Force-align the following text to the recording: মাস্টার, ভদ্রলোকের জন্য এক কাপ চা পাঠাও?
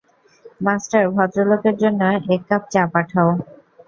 মাস্টার, 0.61 1.03
ভদ্রলোকের 1.15 1.75
জন্য 1.81 2.01
এক 2.29 2.41
কাপ 2.49 2.63
চা 2.73 2.83
পাঠাও? 2.93 3.29